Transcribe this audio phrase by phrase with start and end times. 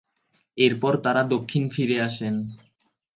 [0.57, 2.35] এরপর তারা দক্ষিণ ফিরে আসেন।